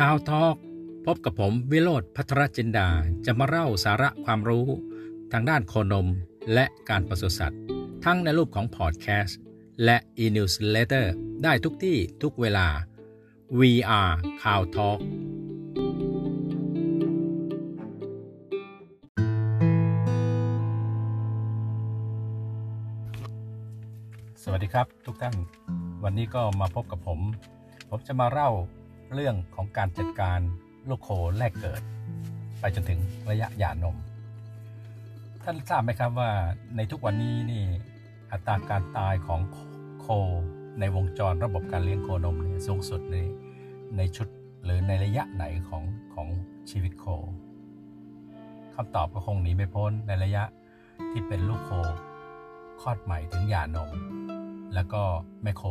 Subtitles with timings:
[0.00, 0.56] ข่าวทอก
[1.06, 2.88] พบกับผมวิโรธพัทรจินดา
[3.26, 4.66] จะมาเล่าสาระความรู้
[5.32, 6.08] ทางด้านโคนม
[6.54, 7.60] และการปศุสัตว์
[8.04, 9.38] ทั้งในรูปของพอดแคสต์
[9.84, 11.06] และ e-newsletter
[11.42, 12.66] ได้ทุกที่ทุกเวลา
[13.58, 14.10] VR
[14.42, 14.98] ข่าวทอก
[24.42, 25.34] สวัสดีครับทุกท่าน
[26.04, 27.20] วันนี้ก็มาพบกับผม
[27.90, 28.50] ผมจะมาเล่า
[29.14, 30.40] เรื่องของการจัดการ
[30.88, 31.82] ลูกโคแรกเกิด
[32.60, 33.00] ไปจนถึง
[33.30, 33.96] ระยะหย่านม
[35.42, 36.30] ท่านทราบไหมครับว่า
[36.76, 37.64] ในทุกวันนี้นี่
[38.32, 39.40] อัตราการตายของ
[40.00, 40.06] โค
[40.80, 43.16] ในวงจรระบบการเลี้ยงโคนมเนี่ยสูงสุดใน
[43.96, 44.28] ในชุด
[44.64, 46.28] หรือในระยะไหนของของ
[46.70, 47.04] ชีวิตโค
[48.74, 50.44] คำตอบก็คงหนีไม่พ้นในระยะ
[51.10, 51.70] ที่เป็นลูกโค
[52.80, 53.90] คลอดใหม่ถึงหย่านม
[54.74, 55.02] แล้วก็
[55.42, 55.62] แม่โค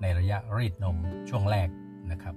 [0.00, 0.96] ในระยะรีดนม
[1.28, 1.68] ช่วงแรก
[2.12, 2.34] นะครับ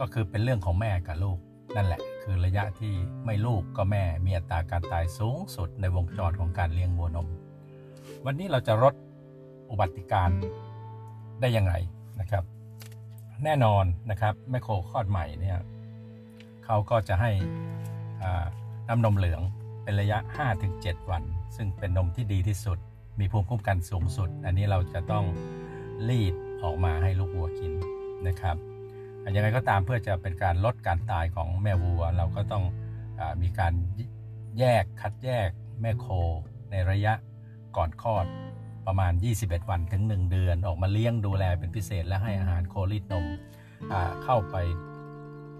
[0.00, 1.38] ก็คือเป็นเรื่องของแม่กับลูก
[1.76, 7.28] นั่นแหละ คือระยะที่ไม่ลูกก็แม่มีอัตราการตายสูงสุดในวงจรของการเลี้ยงวัวนม
[8.24, 8.94] วันนี้เราจะลด
[9.70, 10.30] อุบัติการ
[11.40, 11.72] ได้ยังไง
[12.20, 12.44] นะครับ
[13.44, 15.58] แน่นอนนะครับแม่โคคลอดใหม่เนี่ย
[16.64, 17.30] เขาก็จะให้
[18.88, 19.42] น้ำนมเหลือง
[19.82, 20.18] เป็นระยะ
[20.64, 21.22] 5-7 วัน
[21.56, 22.78] ซึ่งเป็นนมที่ดีที่สุด
[23.20, 25.24] มีภูมิคุ้มกันสูงสุด อันนี้เราจะต้อง
[26.08, 27.72] รีดออกมาให้ลูกวัวกิน
[28.28, 28.56] นะครับ
[29.34, 32.64] ยังไงก็ตามเพื่อจะเป็นการลดการตายของแม่วัว เราก็ต้อง
[33.20, 33.72] อมีการ
[34.58, 35.48] แยกคัดแยก
[35.80, 36.06] แม่โค
[36.70, 37.12] ในระยะ
[37.76, 38.26] ก่อนคลอด
[38.86, 43.26] ประมาณ 21 วันถึง 1 เดือน ออกมาเลี้ยงดูแลเป็นพิเศษและให้อาหารโครีดนม
[44.24, 44.56] เข้าไป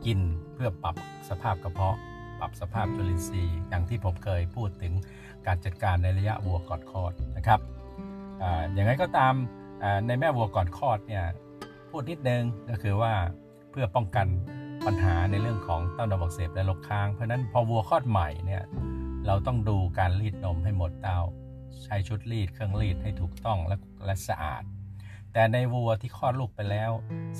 [0.04, 0.20] กิน
[0.54, 0.96] เพื่อปรับ
[1.28, 1.96] สภาพกระเพาะ
[2.40, 4.92] ปรับสภาพจุลินทรีย์อย่างที่ผมเคยพูดถึง
[5.46, 7.60] การจัดการในระยะวัวก่อนคลอดนะครับ
[8.72, 9.34] อย่างไรก็ตาม
[10.06, 11.24] ในแม่วัวก่อนคลอดเนี่ย
[11.90, 13.12] พูดนิดนึงก็คือว่า
[13.70, 14.26] เพื่อป้องกัน
[14.86, 18.62] ปัญหาในเรื่องของเต้านมอักเสบและลกค้าง เพราะนั้นพอวัวคลอดใหม่เนี่ย
[19.26, 21.20] เราต้องดูการรีดนมให้หมดเต้า
[21.84, 24.62] ใช้ชุดรีดเครื่องรีดให้ถูกต้องและและสะอาด
[25.32, 26.90] แต่ในวัวที่คลอดลูกไปแล้ว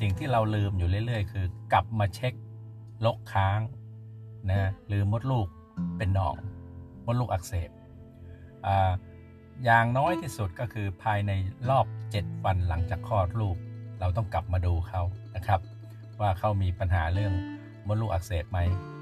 [0.00, 2.34] สิ่งที่เราลืมอยู่เรื่อย ๆ คือกลับมาเช็ค
[3.04, 3.60] ลกค้าง
[4.50, 5.46] นะหรือมดลูก
[5.96, 6.36] เป็นหนอง
[7.06, 7.70] มดลูกอักเสบ
[9.64, 11.32] อย่างน้อยที่สุดก็คือภายใน
[11.70, 13.56] รอบ 7 วันหลังจากคลอดลูก
[14.00, 15.02] เราต้องกลับมาดูเขา
[15.36, 15.60] นะครับ
[16.20, 17.32] ว่าเขามีปัญหาเรื่อง
[17.86, 18.58] มดลูกอักเสบไหม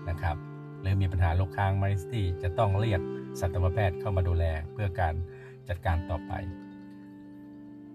[0.08, 0.36] นะครับ
[0.80, 3.00] หรือมีปัญหาโรคค้างไหมที่จะต้องเรียก
[3.40, 5.14] สัตวแพทย์เข้ามาดูแลเพื่อการ
[5.68, 6.32] จัดการต่อไป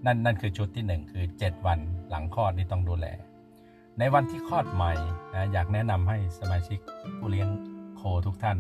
[0.06, 1.79] นั่นนั่นคือชุดที่ 1 คือ 7 วัน
[2.09, 3.07] หลังคลอดนี่ต้องดูแล
[4.00, 4.94] ในวันที่คลอดใหม่
[5.33, 6.79] นะอยากแนะนำให้สมาชิก
[7.17, 7.50] ผู้เลี้ยง
[7.97, 8.57] โคทุกท่าน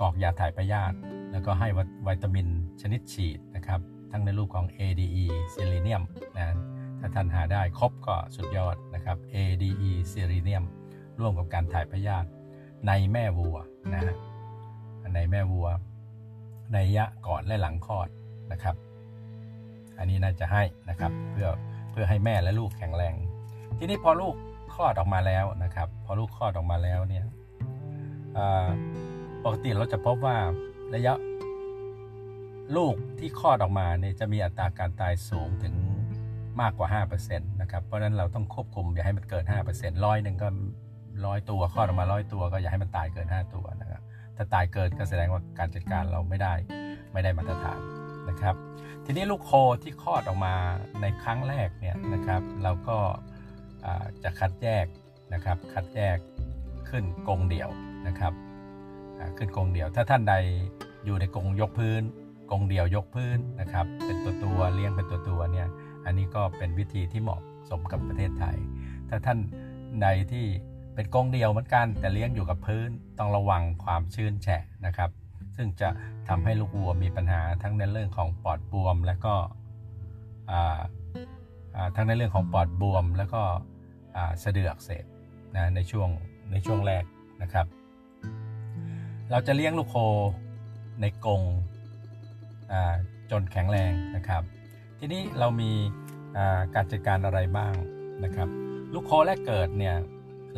[0.00, 0.96] กรอกยาถ่ายพยาธิ
[1.32, 1.68] แล้วก็ให้
[2.06, 2.48] วิตามิน
[2.80, 3.80] ชนิดฉีดนะครับ
[4.10, 5.24] ทั้งในรูปของ ADE
[5.54, 6.02] ซิลิเนียม
[6.38, 6.46] นะ
[7.00, 10.64] ถ้าท่านหาได้ครบก็สุดยอดนะครับ ADE ซิลิเนียม
[11.18, 12.28] ร่วมกับการถ่ายพยาธิ
[12.86, 13.56] ในแม่วัว
[13.94, 14.14] นะฮะ
[15.14, 15.68] ในแม่วัว
[16.72, 18.08] ในยะก่อนและหลังคลอด
[18.52, 18.76] นะครับ
[19.98, 21.48] อันนี้น่าจะให้นะครับเพื่อ
[21.90, 23.14] เพื่อให้แม่และลูกแข็งแรง
[23.78, 24.34] ทีนี้พอลูก
[24.74, 27.24] คลอดออกมาแล้วนะครับ พอลูกคลอดออกมาแล้วเนี่ย
[29.44, 30.36] ปกติเราจะพบว่า
[30.94, 31.14] ระยะ
[32.76, 35.74] ลูกที่คลอดออกมาเนี่ยจะมีอัตราการตายสูงถึง
[36.60, 36.88] มากกว่า
[37.24, 39.44] 5%นะครับ เพราะนั้นเราต้องควบคุมอย่าให้มันเกิน
[39.74, 40.48] 5%ร้อยหนึ่งก็
[41.26, 44.02] ร้อยตัวคลอดออกมาร้อยตัวก็อย่าให้มันตายเกิน 5 ตัวนะครับ
[44.36, 46.54] ถ้าตายเกินก็แสดงว่าการจัดการเราไม่ได้
[47.12, 47.80] ไม่ได้มาตรฐาน
[48.28, 48.54] นะครับ
[49.04, 49.52] ทีนี้ลูกโค
[49.82, 50.54] ที่คลอดออกมา
[51.00, 52.98] ในครั้งแรกเนี่ยนะครับ เราก็
[54.22, 54.86] จะคัดแยก
[55.34, 56.18] นะครับ คัดแยก
[56.88, 57.70] ขึ้นกรงเดี่ยว
[58.08, 58.32] นะครับ
[59.38, 60.34] ขึ้นกรงเดี่ยว ถ้าท่านใด
[61.04, 62.02] อยู่ในกรงยกพื้น
[62.50, 65.68] กรงเดี่ยวยกพื้นนะครับ เป็นตัวตัวเลี้ยงเป็นตัวตัวเนี่ย
[66.06, 67.40] อันนี้ก็เป็นวิธีที่เหมาะ
[67.70, 68.56] สมกับประเทศไทย
[69.08, 69.38] ถ้าท่าน
[70.02, 70.46] ใดที่
[70.94, 75.10] เป็นกรงเดียวเหมือนกัน แต่เลี้ยงอยู่กับพื้นต้องระวังความชื้นแฉะนะครับ
[75.56, 75.88] ซึ่งจะ
[76.28, 79.34] ทำให้ลูกวัวมีปัญหาทั้งในเรื่องของปอดบวม และก็
[81.96, 83.42] ทั้งในเรื่องของปอดบวม แล้วก็
[84.42, 85.04] สะดืออักเสบ
[85.56, 86.08] นะในช่วง
[86.52, 87.04] ในช่วงแรก
[87.42, 87.66] นะครับ
[89.30, 89.96] เราจะเลี้ยงลูกโค
[91.00, 91.42] ในกรง
[93.30, 94.42] จนแข็งแรงนะครับ
[95.00, 95.70] ทีนี้เรามี
[96.74, 97.74] การจัดการอะไรบ้าง
[98.24, 98.48] นะครับ
[98.92, 99.96] ลูกโคแรกเกิดเนี่ย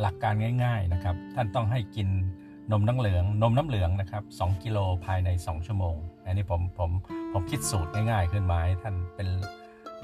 [0.01, 2.09] หลักการง่ายๆนะครับ ท่านต้องให้กิน
[2.73, 6.91] นมน้ำเหลือง นมน้ำเหลืองนะครับ2กิโลภายใน 2 ชั่วโมง อันนี้ผมผม
[7.33, 9.29] ผมคิดสูตรง่ายๆ ขึ้นมาให้ท่านเป็น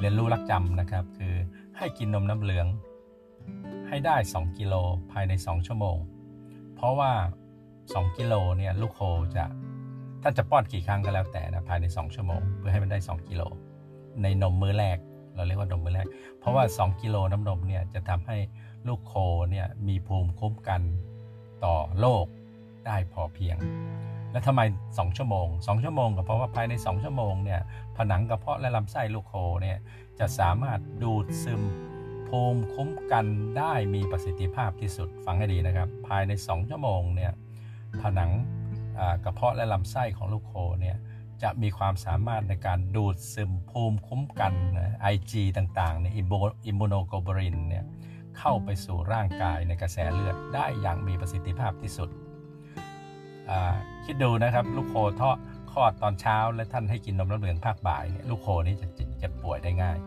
[0.00, 1.34] เรียนรู้รักจำนะครับ คือ
[1.78, 2.66] ให้กินนมน้ำเหลือง
[3.88, 4.74] ให้ได้ 2 กิโล
[5.12, 5.96] ภายใน 2 ชั่วโมง
[6.74, 7.12] เพราะว่า
[7.64, 9.00] 2 กิโลเนี่ยลูกโค
[9.36, 9.44] จะ
[10.22, 13.42] ท่านจะป้อนกี่ครั้งก็แล้วแต่นะภายใน 2 ชั่วโมง เพื่อให้มันได้ 2 กิโล
[14.22, 14.98] ในนมมื้อแรก
[15.34, 16.06] เราเรียกว่านมมื้อแรก
[16.38, 18.36] เพราะว่า 2 กิโลน้ำนมเนี่ยจะทำให้
[18.88, 19.14] ลูกโค
[19.50, 20.82] เนี่ยมีภูมิคุ้มกัน
[21.64, 22.26] ต่อโรค
[22.86, 23.56] ได้พอเพียง
[24.32, 27.60] แล้วทำไม 2 ชั่วโมง 2 ชั่วโมงก็เพราะว่าภายใน 2 ชั่วโมงเนี่ย
[27.96, 29.78] ผนังกระเพาะและลำไส้ลูกโคเนี่ย
[30.18, 31.62] จะสามารถดูดซึม
[32.28, 33.26] ภูมิคุ้มกัน
[33.58, 37.32] ได้มีประสิทธิภาพที่สุดฟังให้ดีนะครับ ภายใน 2 ชั่วโมงเนี่ย
[38.02, 38.30] ผนัง
[39.24, 40.96] กระเพาะและลำไส้ของลูกโคเนี่ย
[41.44, 44.52] จะมีความสามารถในการดูดซึมภูมิคุ้มกัน
[45.00, 46.22] ไอจีต่างๆในอิ
[46.74, 47.84] มมูโนโกลบูรินเนี่ย
[48.38, 52.08] เข้าไปสู่ร่างกายในกระแสเลือดได้อย่างมีประสิทธิภาพที่สุด
[54.04, 55.30] คิดดูนะครับลูกโคท่อ
[55.70, 58.86] คลอดตอนเช้า และท่านให้กินนมน้ำเหลืองภาคบ่ายเนี่ยลูกโคนี้จะ
[59.18, 59.98] เจ็บป่วยได้ง่าย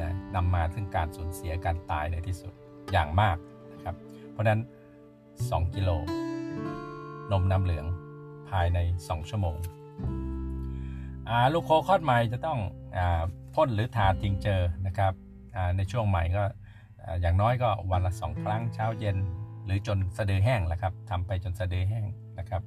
[0.00, 2.52] นะนำมาถึงการสูญเสียการตายในที่สุด
[2.92, 3.36] อย่างมาก
[3.72, 3.94] นะครับ
[4.30, 4.60] เพราะนั้น
[5.16, 5.90] 2กิโล
[7.32, 7.86] นมน้ำเหลือง
[8.50, 9.56] ภายใน 2 ชั่วโมง
[11.54, 12.58] ลูกโคคอดใหม่จะต้อง
[12.96, 12.98] อ
[13.54, 15.12] พ่นหรือทาทิ้งเจอนะครับ
[15.76, 16.42] ในช่วงใหม่ก็
[17.20, 19.16] อย่างน้อยก็วันละสองครั้งเช้าเย็น
[19.64, 22.04] หรือจนสะดือแห้งแหละครับทำไปจนสะดือแห้ง
[22.38, 22.62] นะครับ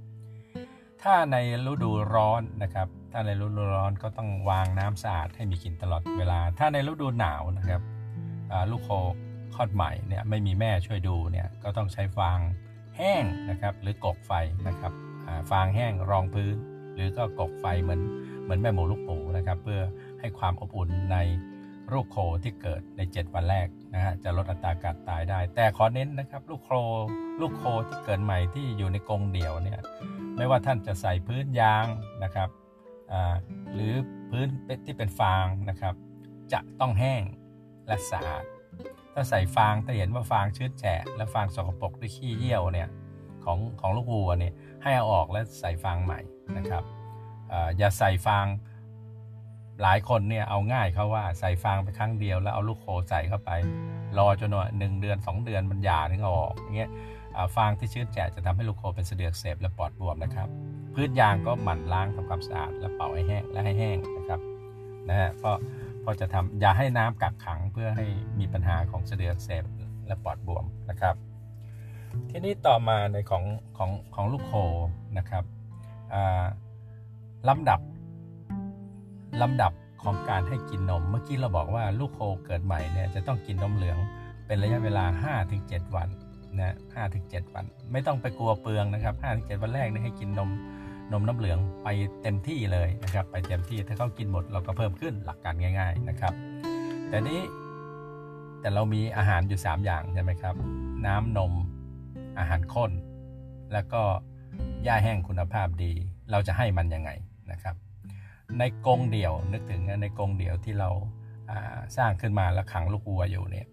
[1.04, 1.38] ถ้าใน
[1.72, 7.82] ฤดูร้อนนะครับ ถ้าในฤดูร้อนก็ต้องวางน้ำสะอาดให้มีกินตลอดเวลา ถ้าในฤดูหนาวนะครับ
[8.72, 8.90] ลูกโค
[9.56, 12.40] คลอดใหม่เนี่ยไม่มีแม่ช่วยดูเนี่ยก็ต้องใช้ฟาง
[12.98, 14.32] แห้งนะครับ หรือกกไฟ
[14.68, 14.94] นะครับ
[15.52, 16.56] ฟางแห้งรองพื้น
[16.94, 18.02] หรือก็กกไฟเหมือน
[18.44, 19.82] เหมือนแม่หมูลูกปูนะครับ เพื่อ
[20.20, 21.18] ให้ความอบอุ่นใน
[21.94, 26.70] ลูกโคที่เกิดใน 7 วันแรกนะฮะจะลดอัตราการตายได้ แต่ขอเน้นนะครับลูกโค
[27.42, 29.80] ลูกโคที่เกิดใหม่ที่อยู่ในกรงเดี่ยวเนี่ย
[30.38, 31.86] ไม่ว่าท่านจะใส่พื้นยาง
[32.24, 32.50] นะครับ
[33.74, 33.94] หรือ
[34.30, 34.48] พื้น
[34.86, 35.94] ที่เป็นฟางนะครับ
[36.54, 37.24] จะต้องแห้ง
[37.88, 38.44] และสะอาด
[39.14, 42.90] ถ้าใส่ฟางถ้าเห็นว่าฟางชื้นแฉะและฟางสกปรกด้วยขี้เยี่ยวเนี่ย
[43.46, 44.54] ของของลูกวัวเนี่ย
[44.84, 46.20] ให้เอาออกและใส่ฟางใหม่
[46.58, 46.84] นะครับ
[47.78, 48.46] อย่าใส่ฟาง
[49.82, 53.52] หลายคนเนี่ยเอาง่ายเขาว่าใส่ฟางไปครั้งเดียวแล้วเอาลูกโคใส่เข้าไป
[54.18, 56.92] รอจนว่าหนึ่งเดือน 2 เดือนมันหย่าถึงออกอย่างเงี้ย
[57.56, 60.48] ฟางที่ชื้นแฉะจะทำให้ลูกโคเป็นเสดือกเสบและปอดบวมนะครับ
[60.94, 64.40] พื้นยางก็หมั่นล้างทำความสะอาด และเป่าให้แห้งและให้แห้งนะครับ
[65.10, 65.56] นะฮะเพราะ
[66.02, 68.06] เพราะจะทำอย่าให้น้ำกักขังเพื่อให้
[68.40, 69.64] มีปัญหาของเสดือกเสบ
[70.08, 71.16] และปอดบวมนะครับ
[72.30, 73.44] ทีนี้ต่อมาในของ
[73.78, 74.54] ของของลูกโค
[75.18, 75.44] นะครับ
[77.50, 77.80] ลำดับ
[79.42, 79.72] ลำดับ
[80.04, 83.98] ของการให้กินนม เมื่อกี้เราบอกว่าลูกโคเกิดใหม่เนี่ยจะต้องกินนมเหลือง
[84.48, 85.06] เป็นระยะเวลา
[85.50, 86.08] 5-7 วัน
[86.60, 86.76] นะ
[87.14, 90.50] 5-7วัน ไม่ต้องไปกลัวเปลืองนะครับ5-7วันแรกนี่ให้กินนม
[91.12, 91.88] นมน้ำเหลืองไป
[92.24, 96.34] เต็มที่เลยนะครับ ไปเต็มที่ถ้าเขากินหมดเราก็เพิ่มขึ้นหลักการง่าย ๆนะครับ
[97.10, 97.40] แต่นี้
[98.62, 100.56] แต่เรามีอาหารอยู่ 3 อย่างใช่ไหมครับ
[101.06, 101.54] น้ำนม
[102.40, 102.92] อาหารข้น
[103.74, 104.02] แล้วก็
[104.84, 105.92] หญ้าแห้งคุณภาพดี
[106.32, 107.12] เราจะให้มันยังไง
[107.52, 107.76] นะครับ
[108.60, 110.90] ในกรงเดี่ยวนึกถึงในกรงเดี่ยวที่เรา
[111.98, 113.68] สร้างขึ้นมาแล้วขังลูกวัวอยู่เนี่ย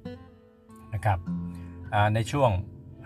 [0.94, 1.19] นะครับ
[2.14, 2.50] ในช่วง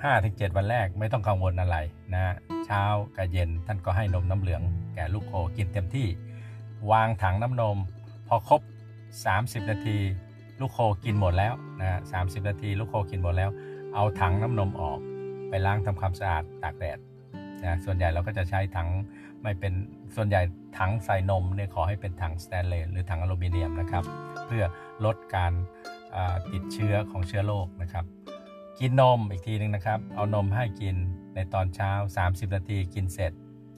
[0.00, 1.76] 5-7 วันแรกไม่ต้องกังวลอะไร
[2.14, 2.34] นะ
[2.66, 2.82] เช้า
[3.16, 4.62] กับเย็นท่านก็ให้นมน้ำเหลือง
[4.94, 6.06] แก่ลูกโคกินเต็มที่
[6.90, 7.78] วางถังน้ำนม
[8.28, 8.60] พอครบ
[9.14, 9.98] 30 นาที
[10.60, 13.50] ลูกโคกินหมดแล้วนะสานาที ลูกโคกินหมดแล้ว
[13.94, 14.98] เอาถังน้ำนมออก
[15.48, 16.98] ไปล้างทำความสะอาดตากแดด
[17.64, 18.88] นะส่วนใหญ่เราก็จะใช้ถัง
[19.44, 19.72] ไม่เป็น
[20.16, 20.42] ส่วนใหญ่
[20.78, 24.04] ถังใส่นมเนี่ยขอให้เป็นถังสแตนเลสหรือถังอลูมิเนียมนะครับ
[24.46, 24.64] เพื่อ
[25.04, 25.52] ลดการ
[26.52, 28.04] ติดเชื้อของเชื้อโรคนะครับ
[28.80, 30.96] กินนมอีกทีนึงนะครับ เอานมให้กิน
[31.34, 31.90] ในตอนเช้า
[32.24, 33.32] 30 นาทีกินเสร็จ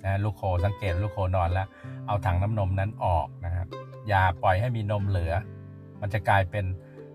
[0.04, 1.68] นะลูกโคสังเกตลูกโคนอนแล้ว
[2.06, 3.66] เอาถังน้ำนมนั้นออกนะครับ
[4.08, 5.32] อย่าปล่อยให้มีนมเหลือ
[6.00, 6.64] มันจะกลายเป็น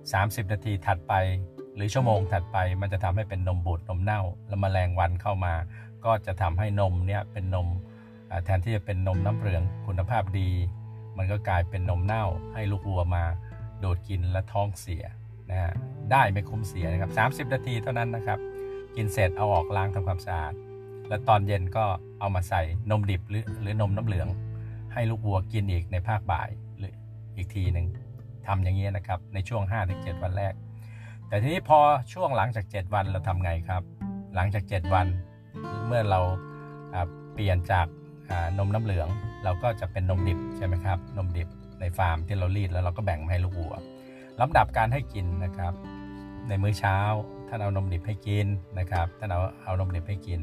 [0.01, 1.13] 30 นาทีถัดไป
[1.75, 5.53] หรือชั่วโมงถัดไป มันจะทำให้เป็นนมบูดนมเน่า แล้วมแมลงวันเข้ามา
[6.05, 7.67] ก็จะทำให้นมเนี่ยเป็นนม
[8.45, 10.49] แทนที่จะเป็นนมน้ำเหลืองคุณภาพดี
[11.17, 13.23] มันก็กลายเป็นนมเน่าให้ลูกวัวมา
[13.79, 15.03] โดดกินและท้องเสีย
[15.49, 15.71] นะฮะ
[16.11, 17.11] ได้ไม่คุ้มเสียนะครับ
[17.47, 18.39] 30 นาทีเท่านั้นนะครับ
[18.95, 20.53] กินเสร็จเอาออกล้างทำความสะอาด
[21.07, 21.85] แล้วตอนเย็นก็
[22.19, 22.61] เอามาใส่
[22.91, 24.27] นมดิบหรือหรือนมน้ำเหลือง
[24.93, 26.93] ให้ลูกวัวกินอีกในภาคบ่ายหรือ
[27.35, 27.87] อีกทีหนึ่ง
[28.47, 30.53] ทำอย่างนี้นะครับ ในช่วง 5-7 วันแรก
[31.27, 31.79] แต่ทีนี้พอ
[32.13, 33.83] ช่วงหลังจาก 7 วันเราทำไงครับ
[34.35, 35.07] หลังจาก 7 วัน
[35.87, 36.19] เมื่อเรา
[37.33, 37.87] เปลี่ยนจาก
[38.57, 39.07] นมน้ำเหลือง
[39.43, 41.47] เราก็จะเป็นนมดิบใช่ไหมครับ นมดิบ
[41.79, 43.75] ในฟาร์มที่เรารีดแล้วเราก็แบ่งมาให้ลูกวัว
[44.41, 45.73] ลำดับการให้กินนะครับ
[46.47, 46.97] ในมื้อเช้า
[47.47, 48.47] ท่านเอานมดิบให้กิน
[48.79, 50.39] นะครับท่านเอาเอานมดิบให้กิน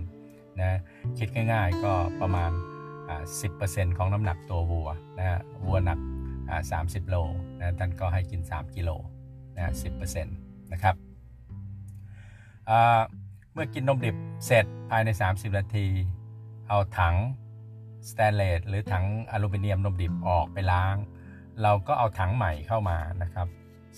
[0.61, 0.79] นะ
[1.19, 2.51] คิดง่ายๆก็ประมาณ
[3.25, 5.99] 10%ของน้ำหนักตัววัวนะฮะวัวหนัก
[6.55, 7.17] 30 โล
[7.59, 8.91] นะท่านก็ให้กิน 3 กิโล
[9.57, 9.73] นะ
[10.17, 10.95] 10%นะครับ
[13.53, 14.17] เมื่อกินนมดิบ
[14.47, 15.87] เสร็จภายใน 30 นาที
[16.69, 17.17] เอาถัง
[18.11, 20.97] สแตนเลสหรือถังอลูมิเนียมนมดิบออกไปล้าง
[21.63, 23.49] เราก็เอาถังใหม่เข้ามานะครับ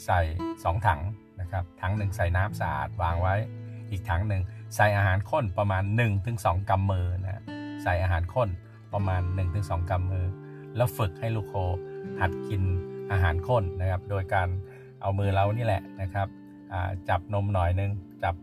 [0.04, 0.20] ใส่
[0.54, 1.00] 2 ถัง
[1.40, 3.34] นะครับ ถังหนึ่งใส่น้ำสะอาดวางไว้
[3.90, 4.42] อีกถังหนึ่ง
[4.76, 5.82] ใส่อาหารข้นประมาณ
[6.26, 7.42] 1-2กำมือนะ
[7.82, 8.48] ใส่อาหารข้น
[8.92, 9.22] ประมาณ
[9.56, 10.26] 1-2กำมือ
[10.76, 11.54] แล้วฝึกให้ลูกโค
[12.20, 12.62] หัดกิน
[13.12, 14.48] อาหารข้นนะครับ โดยการ
[15.02, 16.28] เอามือเรานี่แหละนะครับ
[17.08, 17.90] จับนมหน่อยนึง
[18.22, 18.34] จับ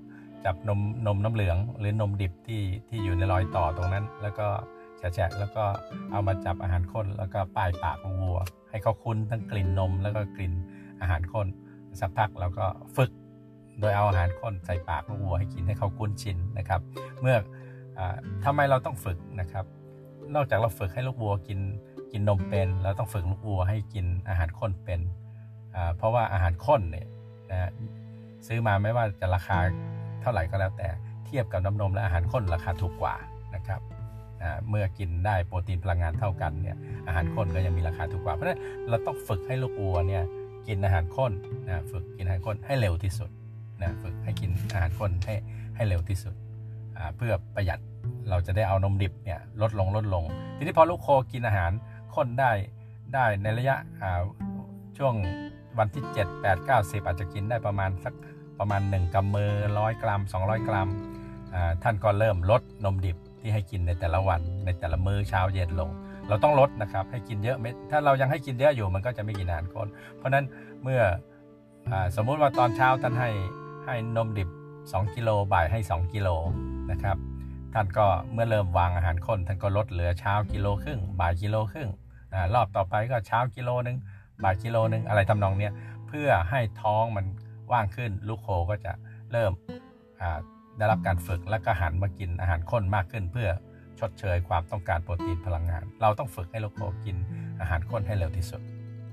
[0.46, 4.48] จับนมนมน้ำเหลืองหรือนมดิบที่ที่อยู่ในรอยต่อตรงนั้น แล้วก็
[5.00, 5.63] แฉะแล้วก็
[6.12, 8.39] เอามาจับอาหารข้นแล้วก็ป้ายปากของวัว
[8.70, 10.54] ให้เขาคุ้นทั้งกลิ่นนม แล้วก็กลิ่น
[11.01, 11.48] อาหารข้น
[12.00, 12.66] สักพักเราก็
[12.98, 13.12] ฝึก
[13.80, 16.82] โดยเอาอาหารข้นใส่ปากของวัวให้กินให้เขาคุ้นชินนะครับ
[17.22, 17.38] เมื่อ
[17.98, 18.00] อ
[18.46, 19.66] ทำไมเราต้องฝึกนะครับ
[20.36, 21.60] นอกจากเราฝึกให้ลูกวัวกิน
[22.12, 25.01] กินนมเป็นเราต้องฝึกลูกวัวให้กินอาหารข้นเป็น
[25.98, 27.08] เพราะว่าอาหารข้นเนี่ย
[27.51, 27.72] นะ
[28.48, 29.58] ซื้อมาไม่ว่าจะราคา
[30.22, 30.88] เท่าไหร่ก็แล้วแต่
[31.25, 33.16] เทียบกับน้ำนมและอาหารข้นราคาถูกกว่า
[33.56, 33.82] นะครับ
[34.70, 36.77] เมื่อกินได้โปรตีนพลังงานเท่ากันเนี่ย
[37.08, 40.24] อาหารข้นก็ยังมีราคาถูกกว่า เพราะฉะนั้นเราต้องฝึกให้ลูกวัวเนี่ย
[40.67, 41.32] กินอาหารข้น
[41.67, 43.29] นะฝึกกินอาหารข้นให้เร็วที่สุด
[43.82, 45.36] นะฝึกให้กินอาหารข้นให้
[45.75, 46.36] ให้เร็วที่สุด
[47.17, 47.79] เพื่อประหยัด
[48.29, 50.24] เราจะได้เอานมดิบเนี่ยลดลงลดลง
[50.58, 51.72] ทีนี้พอลูกโคกินอาหาร
[52.15, 52.51] ข้นได้
[53.13, 53.77] ได้ในระยะ
[54.98, 55.13] ช่วง
[55.77, 58.13] วันที่ 7 8 9 10 อาจจะกินได้ประมาณสัก
[58.60, 60.89] ประมาณ 1กำมือร้อยกรัม 200 กรัม
[61.84, 63.17] ท่านก็เริ่มลดนมดิบ
[63.48, 65.89] ที่ให้กินในแต่ละวันในแต่ละมื้อเช้าเย็นลง
[66.30, 70.46] เราต้องลดนะครับ ให้กินเยอะไม่ถ้าเรายังให้กินเยอะอยู่มันก็จะไม่กินอาหารข้นเพราะนั้น
[70.84, 71.01] เมื่อ
[71.92, 73.30] อสมมุติว่าตอนเช้าท่านให้
[73.86, 74.50] ให้นมดิบ
[74.84, 76.30] 2 กิโลบ่ายให้ 2 กิโล
[76.92, 77.18] นะครับ
[77.74, 81.89] ท่านก็เมื่อเริ่มวางอาหารข้นท่านก็ลดเหลือเช้ากิโลครึ่งบ่ายกิโลครึ่ง
[82.54, 83.98] รอบต่อไปก็เช้ากิโลนึง
[84.44, 85.74] บ่ายกิโลนึงอะไรทำนองเนี้ย
[86.08, 87.25] เพื่อให้ท้องมัน
[87.72, 88.92] ว่างขึ้นลูกโคก็จะ
[89.32, 89.51] เริ่ม
[90.78, 93.50] ได้รับการฝึกและก็หันมากินอาหารข้นมากขึ้นเพื่อ
[94.00, 97.18] ชดเชยความต้องการโปรตีนพลังงาน เราต้องฝึกให้ลูกโคกิน
[97.60, 98.62] อาหารข้นให้เร็วที่สุด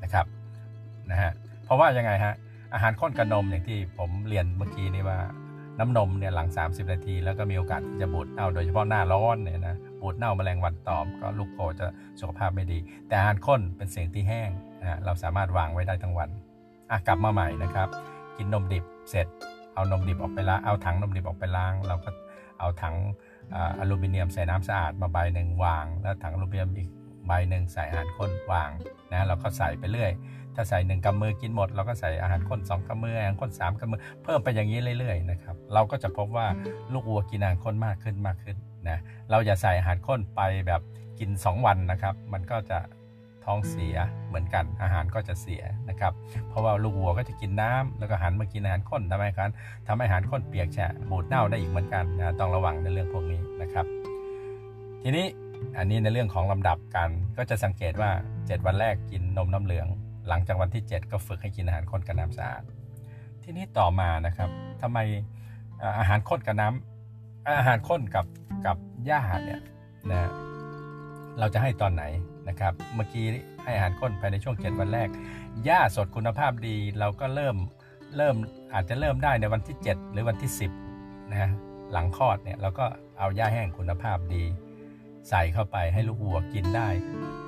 [0.03, 0.27] นะครับ
[1.11, 1.33] นะฮะ
[1.65, 2.35] เพราะว่ายังไงฮะ
[2.75, 5.19] อาหารข้นกับนมอย่างที่ผมเรียนเมื่อกี้นี้ว่า
[5.79, 11.87] น้ำนมเนี่ยหลัง 30 นาที แล้วก็มีโอกาสที่จะบูดเน่าโดยเฉพาะหน้าร้อนเนี่ยนะบูดเน่าแมลงวันตอมก็ลูกโคจะ
[12.21, 12.79] สุขภาพไม่ดี
[13.09, 16.31] แต่อาหารข้นเป็นสิ่งที่แห้งนะเราสามารถวางไว้ได้ทั้งวัน
[16.91, 17.89] อะกลับมาใหม่นะครับ
[18.37, 19.27] กินนมดิบเสร็จ
[19.75, 22.11] เอานมดิบออกไปล้างเอาถังนมดิบออกไปล้าง เราก็
[22.61, 22.95] เอาถัง
[23.79, 26.89] อลูมิเนียมใส่น้ำสะอาดมาใบหนึ่งวาง แล้วถังอลูมิเนียมอีก
[27.27, 28.71] ใบหนึ่งใส่อาหารข้นวาง
[29.13, 30.13] นะเราก็ใส่ไปเรื่อย
[30.55, 36.47] ถ้าใส่หนึ่งกำมือกินหมด เราก็ใส่อาหารข้นสองกำมืออาหารข้นสามกำมือเพิ่มไปอย่างนี้เรื่อยๆนะครับเราก็จะพบว่า
[36.93, 38.57] ลูกวัวกินอาหารข้นมากขึ้นมากขึ้น
[38.89, 38.99] นะ
[39.31, 40.83] เราอย่าใส่อาหารข้นไปแบบ
[41.19, 42.79] กิน 2 วันนะครับ มันก็จะ
[43.45, 43.97] ท้องเสีย
[44.29, 46.13] เหมือนกันอาหารก็จะเสียนะครับ
[46.49, 49.51] เพราะว่าลูกวัวก็จะกินน้ำแล้วก็หันมากินอาหารข้นทำให้การ
[49.87, 53.87] ทำให้อาหารข้นเปียกแฉะบูดเน่าได้อีกเหมือนกันนะต้องระวังในเรื่องพวกนี้นะครับ
[55.03, 55.27] ทีนี้
[55.79, 59.87] อันนี้ในเรื่องของลำดับการก็จะสังเกตว่า 7 วันแรกกินนมน้ำเหลือง
[60.29, 62.63] หลังจากวันที่ 7 ก็ฝึกให้กินอาหารข้นกับน้ำสะอาด
[63.43, 64.51] ทีนี้ต่อมานะครับ
[64.83, 64.99] ทำไม
[65.99, 68.27] อาหารข้นกับน้ำอาหารข้นกับ
[68.67, 69.61] กับหญ้าเนี่ย
[70.11, 70.31] นะ
[71.39, 72.05] เราจะให้ตอนไหน
[72.49, 73.27] นะครับเมื่อกี้
[73.65, 75.09] ให้อาหารข้นภายในช่วง 7 วันแรก
[75.65, 77.57] หญ้าสดคุณภาพดีเราก็เริ่ม
[78.17, 78.37] เริ่ม
[78.75, 80.51] อาจจะเริ่มได้ในวันที่ 7 หรือวันที่
[80.93, 81.51] 10นะ
[81.93, 82.87] หลังคลอดเนี่ยเราก็
[83.19, 84.45] เอาหญ้าแห้งคุณภาพดี
[85.29, 86.89] ใส่เข้าไปให้ลูกวัวกินได้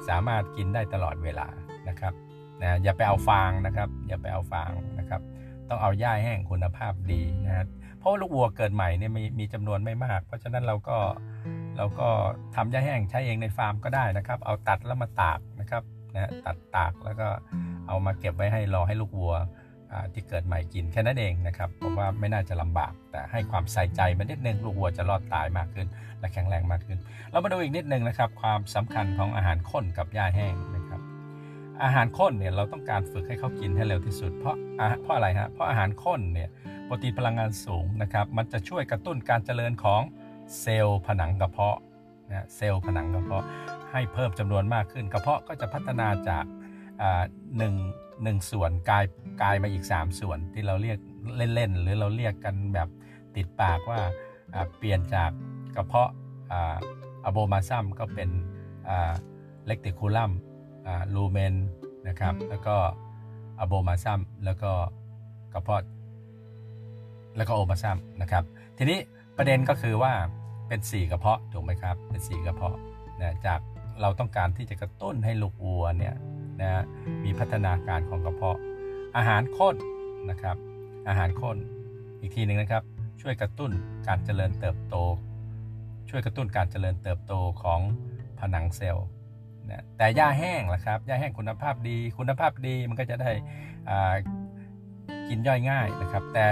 [0.09, 1.47] สามารถกินได้ตลอดเวลา
[1.88, 2.15] นะครับ
[2.62, 5.21] นะอย่าไปเอาฟางนะครับ อย่าไปเอาฟางนะครับ
[5.69, 7.67] ต้องเอาหญ้าแห้งคุณภาพดีนะ
[7.99, 10.97] เพราะลูกวัวเกิดใหม่เนี่ยมีมีจำนวนไม่มาก เพราะฉะนั้นเราก็
[11.76, 12.09] เราก็
[12.54, 15.83] ทำหญ้าแห้งใช้เองในฟาร์มก็ได้นะครับ เอาตัดแล้วมาตากนะครับ
[16.14, 17.28] นะตัดตากแล้วก็
[17.88, 19.35] เอามาเก็บไว้ให้รอให้ลูกวัว
[20.12, 25.87] ที่เกิดใหม่กินแค่นั้นเองนะครับผมว่าไม่น่าจะลำบาก แต่ให้ความใส่ใจมันนิดนึงลูกวัวจะรอดตายมากขึ้น
[26.21, 26.99] และแข็งแรงมากขึ้น
[27.30, 31.00] เรามาดูอีกนิดนึงนะครับ ความสำคัญของอาหารข้นกับหญ้าแห้งนะครับ
[31.83, 34.56] อาหารข้นเนี่ยเราต้องการฝึกให้เขากินให้เร็วที่สุด เพราะ
[35.02, 36.49] เพราะอะไรฮะเพราะอาหารข้นเนี่ย
[36.85, 40.02] โปรตีนพลังงานสูงนะครับ มันจะช่วยกระตุ้นการเจริญของ
[40.61, 41.79] เซลล์ผนังกระเพาะ
[42.31, 43.45] นะเซลล์ผนังกระเพาะ
[43.93, 46.45] ให้เพิ่มจำนวนมากขึ้น กระเพาะก็จะพัฒนาจาก
[47.59, 47.75] หนึ่ง
[48.23, 49.05] หนึ่งส่วนกลาย
[49.43, 50.99] กลายมาอีก 3 ส่วนที่เราเรียก
[51.55, 52.88] เล่นๆ หรือเราเรียกกันแบบ
[53.37, 54.00] ติดปากว่า
[54.79, 55.31] เปลี่ยนจาก
[55.76, 56.11] กระเพาะ
[57.25, 58.31] อะโบมาซัมก็เป็น
[59.67, 60.33] เล็กติคูลัม
[61.15, 61.55] ลูเมน
[62.09, 62.76] นะครับแล้วก็
[63.61, 64.71] อะโบมาซัมแล้วก็
[65.53, 65.85] กระเพาะ
[67.37, 68.45] แล้วก็โอมาซัมนะครับ
[68.79, 68.99] ทีนี้
[69.37, 70.12] ประเด็นก็คือว่า
[70.69, 72.76] เป็นสี่กระเพาะถูกไหมครับ เป็นสี่กระเพาะ
[73.21, 73.61] นะจาก
[74.00, 76.14] เราต้องการที่จะกระตุ้นให้ลูกวัวเนี่ย
[76.62, 76.83] นะ
[77.25, 78.59] มีพัฒนาการของกระเพาะ
[79.16, 79.76] อาหารข้น
[80.31, 80.57] นะครับ
[81.09, 81.57] อาหารข้น
[82.21, 82.83] อีกทีหนึ่งนะครับ
[83.21, 83.71] ช่วยกระตุ้น
[84.09, 84.97] การเจริญเติบโต
[86.11, 87.81] ช่วยกระตุ้นการเจริญเติบโตของ
[88.38, 89.07] ผนังเซลล์
[89.71, 93.31] นะแต่หญ้าแห้งล่ะครับหญ้าแห้งคุณภาพดี คุณภาพดีมันก็จะได้
[95.28, 96.47] กินย่อยง่ายนะครับ แต่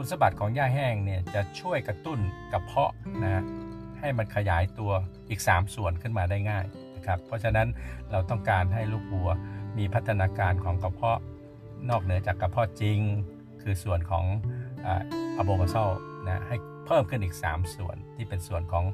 [0.00, 2.18] คุณสมบัติของหญ้าแห้งเนี่ยจะช่วยกระตุ้น
[2.52, 2.92] กระเพาะ
[3.24, 3.42] นะ
[3.98, 4.92] ให้มันขยายตัว
[5.28, 6.64] อีก 3 ส่วนขึ้นมาได้ง่าย
[6.96, 7.68] นะครับเพราะฉะนั้น
[8.10, 9.30] เราต้องการให้ลูกวัว
[9.78, 11.18] มีพัฒนาการของกระเพาะ
[11.90, 12.98] นอกเหนือจากกระเพาะจริง
[13.62, 14.24] คือส่วนของ
[14.86, 15.90] อะโบมาซล
[16.26, 18.84] นะให้เพิ่มขึ้นอีก 3 ส่วนที่เป็นส่วนของ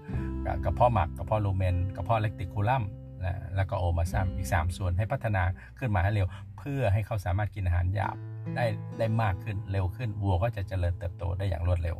[0.64, 2.82] กระเพาะหมักกระเพาะลูเมน กระเพาะเล็กติคูลัม
[3.24, 5.42] นะแล้วก็โอมาซัมอีก 3 ส่วนให้พัฒนา
[5.78, 6.26] ขึ้นมาให้เร็ว
[6.58, 8.16] เพื่อให้เขาสามารถกินอาหารหยาบ
[8.56, 8.64] ได้
[8.98, 11.96] ได้มากขึ้นเร็วขึ้นวัวก็จะเจริญเติบโตได้อย่างรวดเร็ว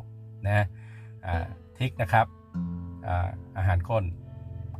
[0.47, 0.65] นะ
[1.77, 2.25] ทิกนะครับ
[3.07, 3.27] อา
[3.57, 4.03] อาหารข้น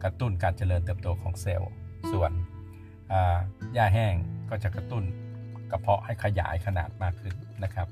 [0.04, 1.72] กระตุ้นการเจริญเติบโตของเซลล์
[2.12, 2.32] ส่วน
[3.74, 4.14] หญ้าแห้ง
[4.50, 5.04] ก็จะกระตุ้น
[5.72, 7.34] กระเพาะให้ขยายขนาดมากขึ้น
[7.64, 7.88] นะครับ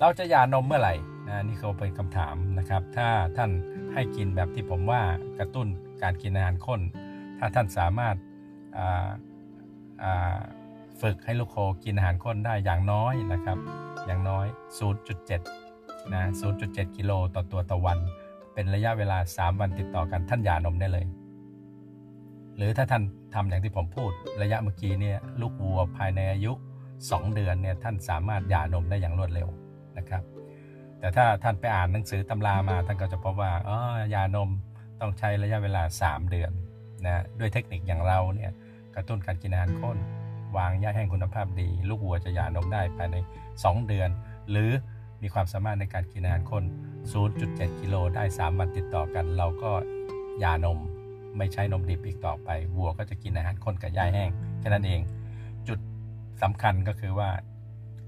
[0.00, 0.94] เราจะหย่านมเมื่อไหร่
[1.28, 3.50] นะนี่เขาเป็นคำถามนะครับ ถ้าท่าน
[3.92, 5.00] ให้กินแบบที่ผมว่า
[5.38, 5.68] กระตุ้น
[6.02, 6.80] การกินอาหารข้น
[7.38, 8.16] ถ้าท่านสามารถ
[11.02, 13.58] ฝึกให้ลูกโคกินอาหารข้นได้อย่างน้อยนะครับ
[14.06, 14.46] อย่างน้อย
[15.28, 16.22] 0.7 นะ
[16.62, 17.98] 0.7 กิโลต่อตัวต่อวัน
[18.54, 21.06] เป็นระยะเวลา 3 วันติดต่อกันท่านหย่านมได้เลย
[22.56, 23.02] หรือถ้าท่าน
[23.34, 24.10] ทำอย่างที่ผมพูด
[24.42, 26.52] ระยะเมื่อกี้เนี่ยลูกวัวภายในอายุ
[26.94, 29.48] 2 เดือนเนี่ยท่านสามารถหย่านมได้อย่างรวดเร็ว
[29.98, 30.22] นะครับ
[30.98, 33.76] แต่ถ้าท่านไปอ่านหนังสือตำรามาท่านก็จะพบว่าอ๋อ
[34.14, 34.50] ยานม
[35.02, 36.50] ต้องใช้ระยะเวลา 3 เดือน
[37.04, 38.52] นะด้วยเทคนิคอย่างเราเนี่ย
[38.94, 39.96] กระตุ้นการกินอาหารข้น
[40.56, 43.16] วางหญ้าแห้งคุณภาพดี ลูกวัวจะหย่านมได้ภายใน
[43.52, 44.10] 2 เดือน
[44.50, 44.70] หรือ
[45.22, 46.64] มีความสามารถในการกินอาหารข้น
[47.22, 49.70] 0.7 กิโลได้ 3 วันติดต่อกัน เราก็
[50.40, 50.78] หย่านม
[51.38, 54.30] ไม่ใช้นมดิบอีกต่อไป วัวก็จะกินอาหารข้นกับหญ้าแห้ง
[54.60, 55.00] แค่นั้นเอง
[55.68, 55.78] จุด
[56.42, 57.28] สำคัญก็คือว่า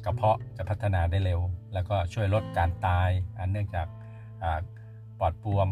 [0.05, 1.41] กระเพาะจะพัฒนาได้เร็ว
[1.75, 3.87] แล้วก็ช่วยลดการตาย อันเนื่องจาก
[5.19, 5.69] ปอดบวม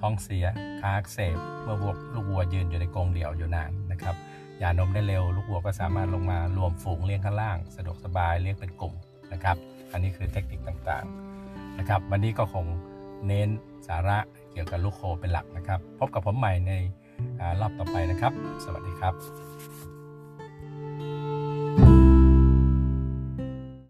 [0.00, 0.44] ท้องเสีย
[0.80, 4.14] คาอักเสบเมื่อวัวลูกวัวยืนอยู่ในกรงเดี่ยวอยู่นานนะครับ
[4.62, 8.94] ย่านมได้เร็ว ลูกวัวก็สามารถลงมารวมฝูงเลี้ยงข้างล่าง สะดวกสบายเลี้ยงเป็นกลุ่ม
[9.32, 9.56] นะครับ
[9.92, 12.66] อันนี้คือเทคนิคต่างๆนะครับ วันนี้ก็คง
[13.26, 13.48] เน้น
[13.88, 14.18] สาระ
[14.52, 16.72] เกี่ยวกับลูกโคเป็นหลักนะครับ พบกับผมใหม่ใน
[17.60, 18.32] รอบต่อไปนะครับ
[18.64, 19.49] สวัสดีครับ